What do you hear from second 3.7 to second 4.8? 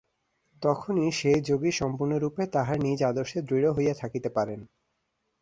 হইয়া থাকিতে পারেন।